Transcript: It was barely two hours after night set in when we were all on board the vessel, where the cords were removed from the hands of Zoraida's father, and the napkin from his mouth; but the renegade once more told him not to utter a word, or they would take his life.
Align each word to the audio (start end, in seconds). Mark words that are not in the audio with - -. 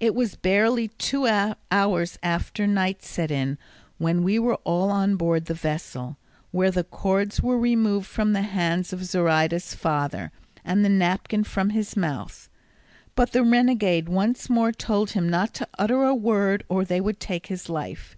It 0.00 0.12
was 0.16 0.34
barely 0.34 0.88
two 0.88 1.28
hours 1.70 2.18
after 2.20 2.66
night 2.66 3.04
set 3.04 3.30
in 3.30 3.58
when 3.96 4.24
we 4.24 4.40
were 4.40 4.56
all 4.64 4.90
on 4.90 5.14
board 5.14 5.44
the 5.44 5.54
vessel, 5.54 6.16
where 6.50 6.72
the 6.72 6.82
cords 6.82 7.40
were 7.40 7.56
removed 7.56 8.08
from 8.08 8.32
the 8.32 8.42
hands 8.42 8.92
of 8.92 9.04
Zoraida's 9.04 9.72
father, 9.72 10.32
and 10.64 10.84
the 10.84 10.88
napkin 10.88 11.44
from 11.44 11.70
his 11.70 11.96
mouth; 11.96 12.48
but 13.14 13.30
the 13.30 13.44
renegade 13.44 14.08
once 14.08 14.50
more 14.50 14.72
told 14.72 15.10
him 15.10 15.28
not 15.28 15.54
to 15.54 15.68
utter 15.78 16.02
a 16.02 16.12
word, 16.12 16.64
or 16.68 16.84
they 16.84 17.00
would 17.00 17.20
take 17.20 17.46
his 17.46 17.68
life. 17.68 18.16